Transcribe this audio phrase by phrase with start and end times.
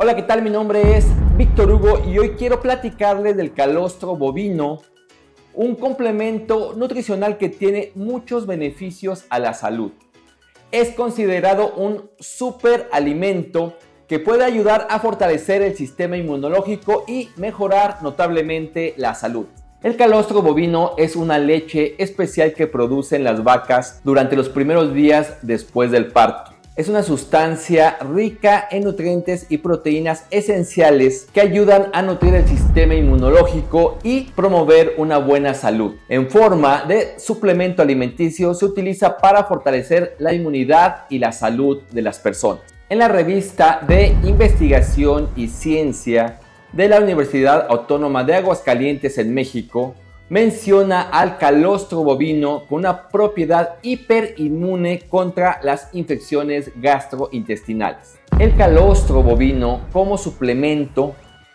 [0.00, 0.42] Hola, ¿qué tal?
[0.42, 4.80] Mi nombre es Víctor Hugo y hoy quiero platicarles del calostro bovino,
[5.54, 9.90] un complemento nutricional que tiene muchos beneficios a la salud.
[10.70, 13.74] Es considerado un superalimento
[14.06, 19.46] que puede ayudar a fortalecer el sistema inmunológico y mejorar notablemente la salud.
[19.82, 25.38] El calostro bovino es una leche especial que producen las vacas durante los primeros días
[25.42, 26.57] después del parto.
[26.78, 32.94] Es una sustancia rica en nutrientes y proteínas esenciales que ayudan a nutrir el sistema
[32.94, 35.96] inmunológico y promover una buena salud.
[36.08, 42.00] En forma de suplemento alimenticio se utiliza para fortalecer la inmunidad y la salud de
[42.00, 42.62] las personas.
[42.88, 46.38] En la revista de investigación y ciencia
[46.72, 49.96] de la Universidad Autónoma de Aguascalientes en México
[50.28, 58.18] menciona al calostro bovino con una propiedad hiperinmune contra las infecciones gastrointestinales.
[58.38, 61.14] El calostro bovino como suplemento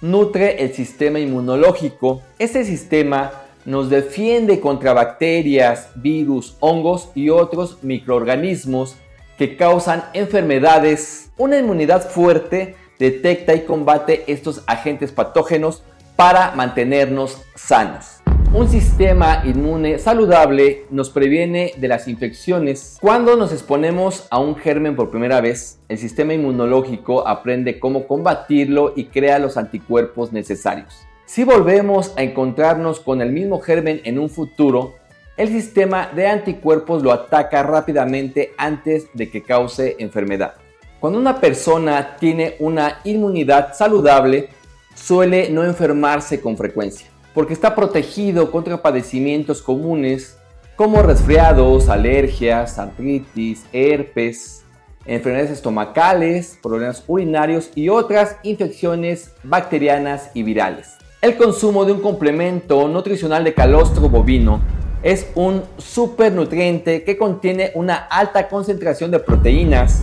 [0.00, 2.22] nutre el sistema inmunológico.
[2.38, 3.32] Este sistema
[3.64, 8.96] nos defiende contra bacterias, virus, hongos y otros microorganismos
[9.38, 11.30] que causan enfermedades.
[11.36, 15.82] Una inmunidad fuerte detecta y combate estos agentes patógenos
[16.16, 18.23] para mantenernos sanos.
[18.54, 22.98] Un sistema inmune saludable nos previene de las infecciones.
[23.00, 28.92] Cuando nos exponemos a un germen por primera vez, el sistema inmunológico aprende cómo combatirlo
[28.94, 30.94] y crea los anticuerpos necesarios.
[31.24, 34.94] Si volvemos a encontrarnos con el mismo germen en un futuro,
[35.36, 40.54] el sistema de anticuerpos lo ataca rápidamente antes de que cause enfermedad.
[41.00, 44.50] Cuando una persona tiene una inmunidad saludable,
[44.94, 50.38] suele no enfermarse con frecuencia, porque está protegido contra padecimientos comunes
[50.76, 54.64] como resfriados, alergias, artritis, herpes,
[55.04, 60.94] enfermedades estomacales, problemas urinarios y otras infecciones bacterianas y virales.
[61.20, 64.60] El consumo de un complemento nutricional de calostro bovino
[65.02, 70.02] es un supernutriente que contiene una alta concentración de proteínas,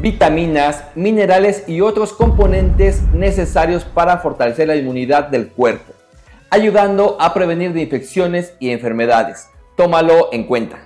[0.00, 5.92] vitaminas, minerales y otros componentes necesarios para fortalecer la inmunidad del cuerpo,
[6.50, 9.48] ayudando a prevenir de infecciones y enfermedades.
[9.76, 10.78] Tómalo en cuenta.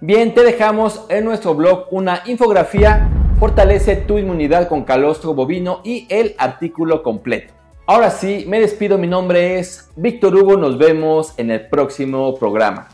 [0.00, 3.08] Bien, te dejamos en nuestro blog una infografía
[3.42, 7.52] Fortalece tu inmunidad con calostro bovino y el artículo completo.
[7.86, 12.86] Ahora sí, me despido, mi nombre es Víctor Hugo, nos vemos en el próximo programa.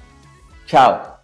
[0.65, 1.18] Chao.